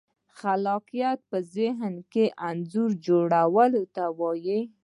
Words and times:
خلاقیت 0.37 1.19
په 1.29 1.37
ذهن 1.55 1.93
کې 2.11 2.25
انځور 2.47 2.89
جوړولو 3.07 3.83
ته 3.95 4.03
وایي. 4.19 4.61